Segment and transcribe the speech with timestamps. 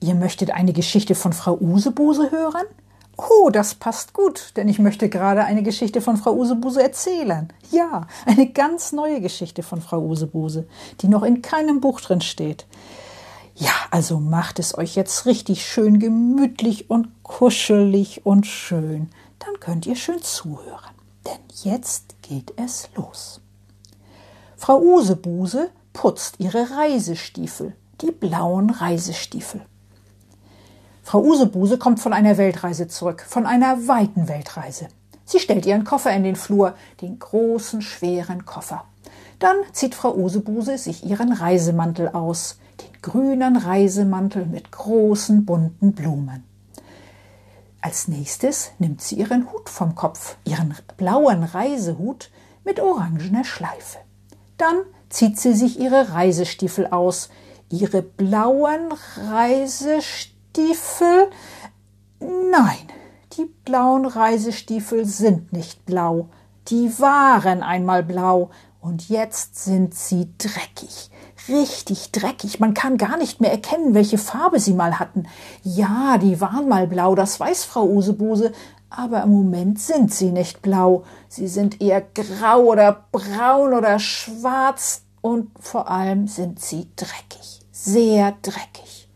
[0.00, 2.66] ihr möchtet eine Geschichte von Frau Usebuse hören?
[3.16, 7.52] Oh, das passt gut, denn ich möchte gerade eine Geschichte von Frau Usebuse erzählen.
[7.70, 10.66] Ja, eine ganz neue Geschichte von Frau Usebuse,
[11.00, 12.66] die noch in keinem Buch drin steht.
[13.54, 19.10] Ja, also macht es euch jetzt richtig schön gemütlich und kuschelig und schön.
[19.38, 20.94] Dann könnt ihr schön zuhören.
[21.26, 23.42] Denn jetzt geht es los.
[24.56, 29.60] Frau Usebuse putzt ihre Reisestiefel, die blauen Reisestiefel.
[31.02, 34.88] Frau Usebuse kommt von einer Weltreise zurück, von einer weiten Weltreise.
[35.24, 38.84] Sie stellt ihren Koffer in den Flur, den großen, schweren Koffer.
[39.38, 46.44] Dann zieht Frau Usebuse sich ihren Reisemantel aus, den grünen Reisemantel mit großen bunten Blumen.
[47.80, 52.30] Als nächstes nimmt sie ihren Hut vom Kopf, ihren blauen Reisehut
[52.64, 53.98] mit orangener Schleife.
[54.58, 57.30] Dann zieht sie sich ihre Reisestiefel aus,
[57.70, 60.39] ihre blauen Reisestiefel.
[62.20, 62.88] Nein,
[63.32, 66.28] die blauen Reisestiefel sind nicht blau,
[66.68, 68.50] die waren einmal blau,
[68.80, 71.10] und jetzt sind sie dreckig,
[71.48, 72.60] richtig dreckig.
[72.60, 75.26] Man kann gar nicht mehr erkennen, welche Farbe sie mal hatten.
[75.62, 78.52] Ja, die waren mal blau, das weiß Frau Usebuse,
[78.88, 85.02] aber im Moment sind sie nicht blau, sie sind eher grau oder braun oder schwarz
[85.20, 89.09] und vor allem sind sie dreckig, sehr dreckig.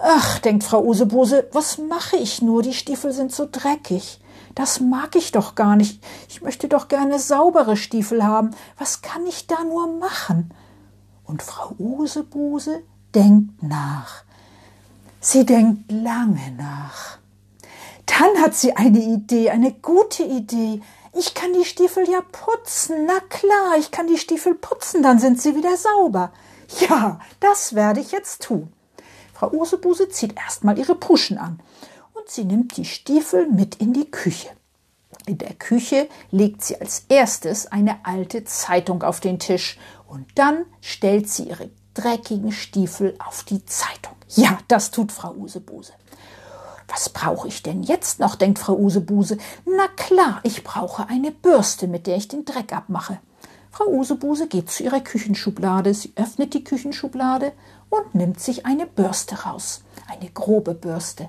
[0.00, 4.20] Ach, denkt Frau Usebuse, was mache ich nur, die Stiefel sind so dreckig.
[4.54, 6.02] Das mag ich doch gar nicht.
[6.28, 8.50] Ich möchte doch gerne saubere Stiefel haben.
[8.76, 10.52] Was kann ich da nur machen?
[11.24, 12.82] Und Frau Usebuse
[13.14, 14.24] denkt nach.
[15.20, 17.18] Sie denkt lange nach.
[18.06, 20.80] Dann hat sie eine Idee, eine gute Idee.
[21.12, 23.04] Ich kann die Stiefel ja putzen.
[23.06, 26.32] Na klar, ich kann die Stiefel putzen, dann sind sie wieder sauber.
[26.88, 28.72] Ja, das werde ich jetzt tun.
[29.38, 31.60] Frau Ursebuse zieht erstmal ihre Puschen an
[32.12, 34.48] und sie nimmt die Stiefel mit in die Küche.
[35.26, 39.78] In der Küche legt sie als erstes eine alte Zeitung auf den Tisch
[40.08, 44.16] und dann stellt sie ihre dreckigen Stiefel auf die Zeitung.
[44.30, 45.92] Ja, das tut Frau Usebuse.
[46.88, 48.34] Was brauche ich denn jetzt noch?
[48.34, 49.38] denkt Frau Usebuse.
[49.64, 53.20] Na klar, ich brauche eine Bürste, mit der ich den Dreck abmache.
[53.70, 55.94] Frau Usebuse geht zu ihrer Küchenschublade.
[55.94, 57.52] Sie öffnet die Küchenschublade
[57.90, 59.82] und nimmt sich eine Bürste raus.
[60.06, 61.28] Eine grobe Bürste.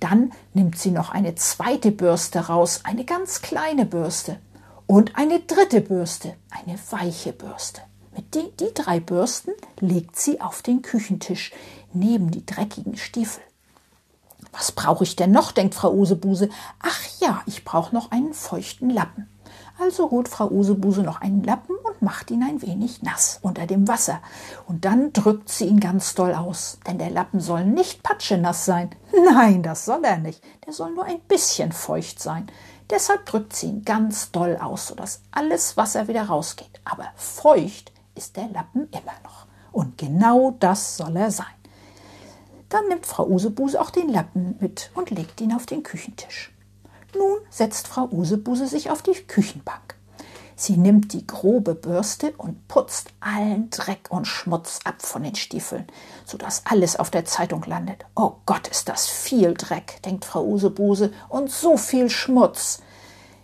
[0.00, 4.38] Dann nimmt sie noch eine zweite Bürste raus, eine ganz kleine Bürste.
[4.86, 7.82] Und eine dritte Bürste, eine weiche Bürste.
[8.16, 11.52] Mit die, die drei Bürsten legt sie auf den Küchentisch
[11.92, 13.42] neben die dreckigen Stiefel.
[14.52, 15.52] Was brauche ich denn noch?
[15.52, 16.48] denkt Frau Usebuse.
[16.80, 19.28] Ach ja, ich brauche noch einen feuchten Lappen.
[19.80, 23.88] Also holt Frau Usebuse noch einen Lappen und macht ihn ein wenig nass unter dem
[23.88, 24.20] Wasser.
[24.66, 26.78] Und dann drückt sie ihn ganz doll aus.
[26.86, 28.90] Denn der Lappen soll nicht patschenass sein.
[29.32, 30.42] Nein, das soll er nicht.
[30.66, 32.46] Der soll nur ein bisschen feucht sein.
[32.90, 36.80] Deshalb drückt sie ihn ganz doll aus, sodass alles Wasser wieder rausgeht.
[36.84, 39.46] Aber feucht ist der Lappen immer noch.
[39.72, 41.46] Und genau das soll er sein.
[42.68, 46.52] Dann nimmt Frau Usebuse auch den Lappen mit und legt ihn auf den Küchentisch.
[47.16, 49.96] Nun setzt Frau Usebuse sich auf die Küchenbank.
[50.60, 55.86] Sie nimmt die grobe Bürste und putzt allen Dreck und Schmutz ab von den Stiefeln,
[56.26, 58.04] sodass alles auf der Zeitung landet.
[58.14, 62.82] Oh Gott, ist das viel Dreck, denkt Frau Usebuse, und so viel Schmutz.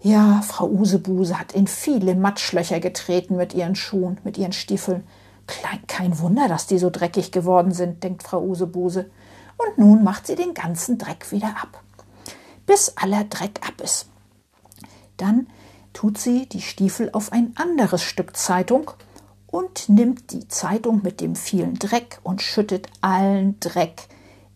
[0.00, 5.02] Ja, Frau Usebuse hat in viele Matschlöcher getreten mit ihren Schuhen, mit ihren Stiefeln.
[5.88, 9.10] Kein Wunder, dass die so dreckig geworden sind, denkt Frau Usebuse.
[9.58, 11.82] Und nun macht sie den ganzen Dreck wieder ab,
[12.70, 14.06] bis aller Dreck ab ist.
[15.16, 15.48] Dann
[15.92, 18.92] tut sie die Stiefel auf ein anderes Stück Zeitung
[19.48, 24.02] und nimmt die Zeitung mit dem vielen Dreck und schüttet allen Dreck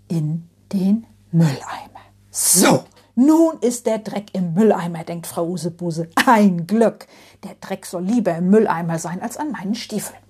[0.06, 2.04] in den Mülleimer.
[2.30, 2.84] So,
[3.16, 6.08] nun ist der Dreck im Mülleimer, denkt Frau Usebuse.
[6.24, 7.08] Ein Glück.
[7.42, 10.23] Der Dreck soll lieber im Mülleimer sein als an meinen Stiefeln.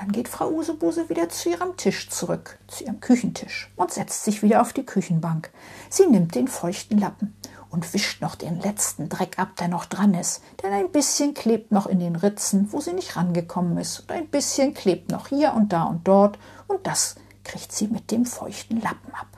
[0.00, 4.42] Dann geht Frau Usebuse wieder zu ihrem Tisch zurück, zu ihrem Küchentisch, und setzt sich
[4.42, 5.50] wieder auf die Küchenbank.
[5.90, 7.36] Sie nimmt den feuchten Lappen
[7.68, 11.70] und wischt noch den letzten Dreck ab, der noch dran ist, denn ein bisschen klebt
[11.70, 15.52] noch in den Ritzen, wo sie nicht rangekommen ist, und ein bisschen klebt noch hier
[15.52, 19.28] und da und dort, und das kriegt sie mit dem feuchten Lappen ab.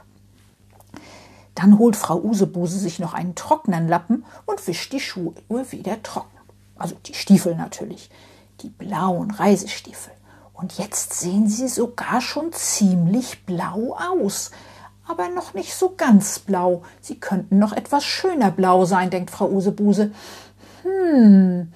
[1.56, 6.38] Dann holt Frau Usebuse sich noch einen trockenen Lappen und wischt die Schuhe wieder trocken.
[6.76, 8.11] Also die Stiefel natürlich.
[8.61, 10.12] Die blauen Reisestiefel.
[10.62, 14.53] Und jetzt sehen sie sogar schon ziemlich blau aus.
[15.09, 16.82] Aber noch nicht so ganz blau.
[17.00, 20.12] Sie könnten noch etwas schöner blau sein, denkt Frau Usebuse.
[20.85, 21.73] Hm,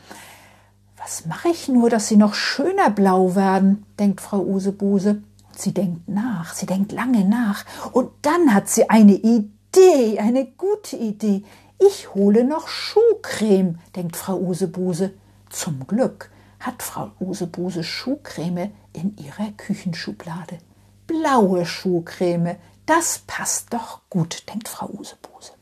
[0.96, 5.20] was mache ich nur, dass sie noch schöner blau werden, denkt Frau Usebuse.
[5.56, 7.64] Sie denkt nach, sie denkt lange nach.
[7.90, 11.42] Und dann hat sie eine Idee, eine gute Idee.
[11.80, 15.12] Ich hole noch Schuhcreme, denkt Frau Usebuse.
[15.50, 16.30] Zum Glück
[16.66, 20.58] hat Frau Usebuse Schuhcreme in ihrer Küchenschublade.
[21.06, 25.52] Blaue Schuhcreme, das passt doch gut, denkt Frau Usebuse.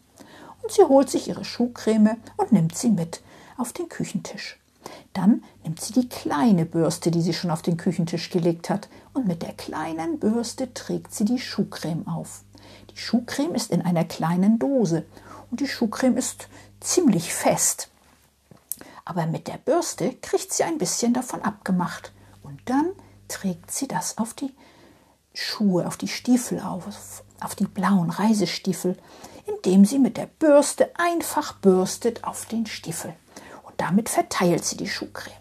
[0.62, 3.20] Und sie holt sich ihre Schuhcreme und nimmt sie mit
[3.58, 4.58] auf den Küchentisch.
[5.12, 9.26] Dann nimmt sie die kleine Bürste, die sie schon auf den Küchentisch gelegt hat, und
[9.26, 12.44] mit der kleinen Bürste trägt sie die Schuhcreme auf.
[12.90, 15.04] Die Schuhcreme ist in einer kleinen Dose
[15.50, 16.48] und die Schuhcreme ist
[16.80, 17.90] ziemlich fest.
[19.04, 22.12] Aber mit der Bürste kriegt sie ein bisschen davon abgemacht
[22.42, 22.92] und dann
[23.28, 24.54] trägt sie das auf die
[25.34, 28.96] Schuhe, auf die Stiefel auf, auf die blauen Reisestiefel,
[29.46, 33.14] indem sie mit der Bürste einfach bürstet auf den Stiefel
[33.76, 35.34] damit verteilt sie die Schuhcreme.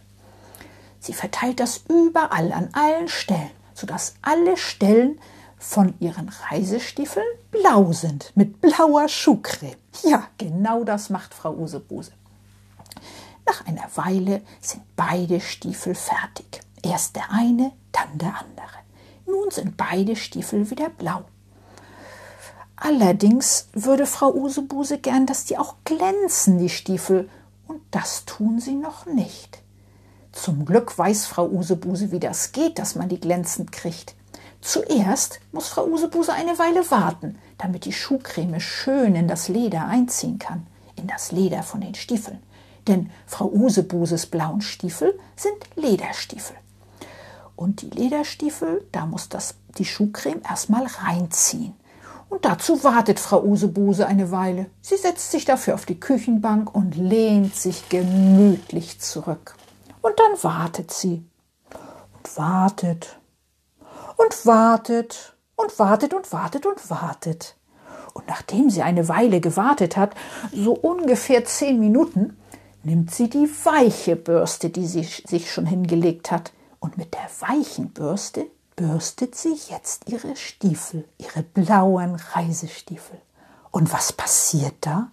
[0.99, 5.19] Sie verteilt das überall an allen Stellen, sodass alle Stellen
[5.57, 9.75] von ihren Reisestiefeln blau sind, mit blauer Schuhcreme.
[10.03, 12.11] Ja, genau das macht Frau Usebuse.
[13.45, 16.61] Nach einer Weile sind beide Stiefel fertig.
[16.81, 18.83] Erst der eine, dann der andere.
[19.25, 21.23] Nun sind beide Stiefel wieder blau.
[22.75, 27.29] Allerdings würde Frau Usebuse gern, dass die auch glänzen, die Stiefel,
[27.67, 29.63] und das tun sie noch nicht.
[30.33, 34.15] Zum Glück weiß Frau Usebuse, wie das geht, dass man die glänzend kriegt.
[34.59, 40.39] Zuerst muss Frau Usebuse eine Weile warten, damit die Schuhcreme schön in das Leder einziehen
[40.39, 40.65] kann,
[40.95, 42.39] in das Leder von den Stiefeln.
[42.87, 46.55] Denn Frau Usebuses blauen Stiefel sind Lederstiefel.
[47.55, 51.75] Und die Lederstiefel, da muss das, die Schuhcreme erstmal reinziehen.
[52.29, 54.65] Und dazu wartet Frau Usebuse eine Weile.
[54.81, 59.55] Sie setzt sich dafür auf die Küchenbank und lehnt sich gemütlich zurück.
[60.01, 61.23] Und dann wartet sie
[62.17, 63.19] und wartet
[64.17, 67.55] und wartet und wartet und wartet und wartet.
[68.13, 70.15] Und nachdem sie eine Weile gewartet hat,
[70.51, 72.35] so ungefähr zehn Minuten,
[72.83, 77.89] nimmt sie die weiche Bürste, die sie sich schon hingelegt hat, und mit der weichen
[77.91, 78.45] Bürste
[78.75, 83.19] bürstet sie jetzt ihre Stiefel, ihre blauen Reisestiefel.
[83.71, 85.11] Und was passiert da?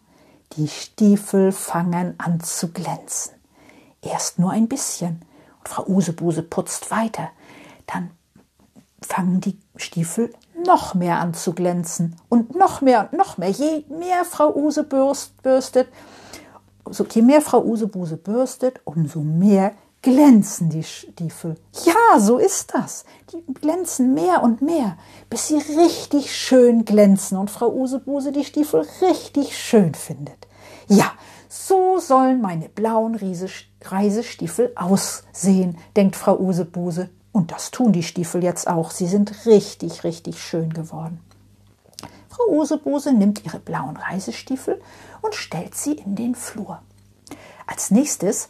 [0.54, 3.34] Die Stiefel fangen an zu glänzen.
[4.02, 5.22] Erst nur ein bisschen.
[5.58, 7.30] Und Frau Usebuse putzt weiter.
[7.86, 8.10] Dann
[9.00, 10.34] fangen die Stiefel
[10.66, 12.16] noch mehr an zu glänzen.
[12.28, 13.50] Und noch mehr und noch mehr.
[13.50, 15.88] Je mehr Frau Use bürstet,
[16.92, 19.72] so, je mehr Frau Usebuse bürstet, umso mehr
[20.02, 21.56] glänzen die Stiefel.
[21.84, 23.04] Ja, so ist das.
[23.32, 24.96] Die glänzen mehr und mehr,
[25.28, 30.46] bis sie richtig schön glänzen und Frau Usebuse die Stiefel richtig schön findet.
[30.88, 31.12] Ja,
[31.48, 33.18] so sollen meine blauen
[33.82, 37.10] Reisestiefel aussehen, denkt Frau Usebuse.
[37.32, 38.90] Und das tun die Stiefel jetzt auch.
[38.90, 41.20] Sie sind richtig, richtig schön geworden.
[42.28, 44.80] Frau Usebuse nimmt ihre blauen Reisestiefel
[45.22, 46.80] und stellt sie in den Flur.
[47.70, 48.48] Als nächstes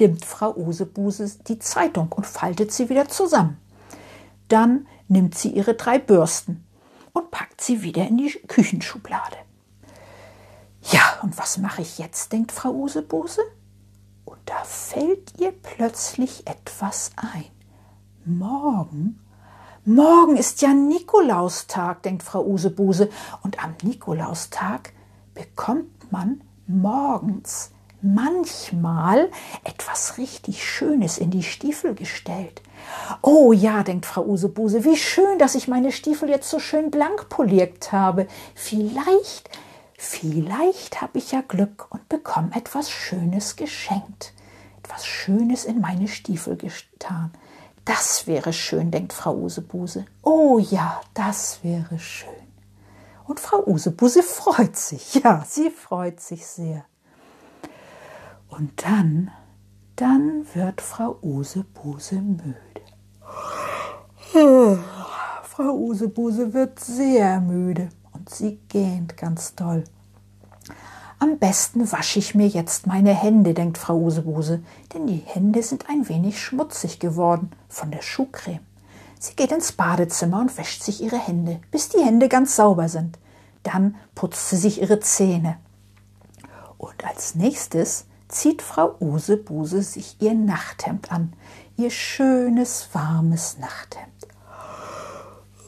[0.00, 3.58] nimmt Frau Usebuse die Zeitung und faltet sie wieder zusammen.
[4.48, 6.64] Dann nimmt sie ihre drei Bürsten
[7.12, 9.36] und packt sie wieder in die Küchenschublade.
[10.90, 13.42] Ja, und was mache ich jetzt, denkt Frau Usebuse.
[14.24, 17.44] Und da fällt ihr plötzlich etwas ein.
[18.24, 19.20] Morgen,
[19.84, 23.10] morgen ist ja Nikolaustag, denkt Frau Usebuse,
[23.42, 24.94] und am Nikolaustag
[25.34, 29.30] bekommt man morgens manchmal
[29.64, 32.60] etwas richtig Schönes in die Stiefel gestellt.
[33.22, 37.28] Oh ja, denkt Frau Usebuse, wie schön, dass ich meine Stiefel jetzt so schön blank
[37.28, 38.26] poliert habe.
[38.54, 39.48] Vielleicht,
[39.96, 44.32] vielleicht habe ich ja Glück und bekomme etwas Schönes geschenkt.
[44.82, 47.32] Etwas Schönes in meine Stiefel getan.
[47.84, 50.04] Das wäre schön, denkt Frau Usebuse.
[50.22, 52.30] Oh ja, das wäre schön.
[53.26, 55.14] Und Frau Usebuse freut sich.
[55.14, 56.84] Ja, sie freut sich sehr.
[58.52, 59.30] Und dann,
[59.96, 62.54] dann wird Frau Usebuse müde.
[65.42, 69.84] Frau Usebuse wird sehr müde und sie gähnt ganz doll.
[71.18, 75.88] Am besten wasche ich mir jetzt meine Hände, denkt Frau Usebuse, denn die Hände sind
[75.88, 78.60] ein wenig schmutzig geworden von der Schuhcreme.
[79.18, 83.18] Sie geht ins Badezimmer und wäscht sich ihre Hände, bis die Hände ganz sauber sind.
[83.62, 85.56] Dann putzt sie sich ihre Zähne.
[86.76, 91.34] Und als nächstes zieht Frau Usebuse sich ihr Nachthemd an,
[91.76, 94.08] ihr schönes, warmes Nachthemd.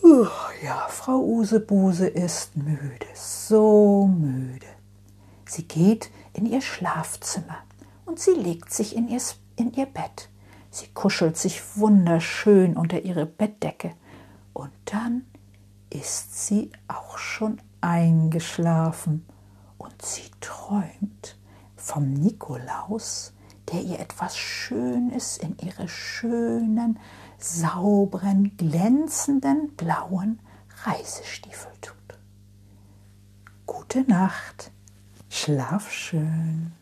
[0.03, 0.27] Uh,
[0.63, 4.67] ja, Frau Usebuse ist müde, so müde.
[5.47, 7.59] Sie geht in ihr Schlafzimmer
[8.07, 9.21] und sie legt sich in ihr,
[9.57, 10.29] in ihr Bett.
[10.71, 13.93] Sie kuschelt sich wunderschön unter ihre Bettdecke
[14.53, 15.25] und dann
[15.91, 19.25] ist sie auch schon eingeschlafen
[19.79, 21.37] und sie träumt
[21.85, 23.35] vom Nikolaus,
[23.71, 26.99] der ihr etwas Schönes in ihre schönen,
[27.39, 30.41] sauberen, glänzenden, blauen
[30.85, 32.19] Reisestiefel tut.
[33.67, 34.71] Gute Nacht,
[35.29, 36.73] schlaf schön.